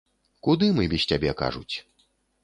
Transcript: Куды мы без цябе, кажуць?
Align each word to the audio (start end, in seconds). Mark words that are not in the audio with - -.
Куды 0.45 0.69
мы 0.77 0.85
без 0.93 1.05
цябе, 1.11 1.33
кажуць? 1.41 1.75